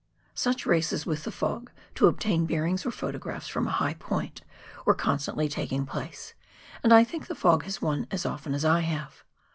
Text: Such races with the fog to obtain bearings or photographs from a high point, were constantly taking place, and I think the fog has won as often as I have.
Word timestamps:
Such 0.33 0.65
races 0.65 1.05
with 1.05 1.25
the 1.25 1.31
fog 1.31 1.69
to 1.93 2.07
obtain 2.07 2.47
bearings 2.47 2.87
or 2.87 2.91
photographs 2.91 3.47
from 3.47 3.67
a 3.67 3.77
high 3.77 3.93
point, 3.93 4.41
were 4.83 4.95
constantly 4.95 5.47
taking 5.47 5.85
place, 5.85 6.33
and 6.83 6.91
I 6.91 7.03
think 7.03 7.27
the 7.27 7.35
fog 7.35 7.65
has 7.65 7.83
won 7.83 8.07
as 8.09 8.25
often 8.25 8.55
as 8.55 8.65
I 8.65 8.79
have. 8.79 9.23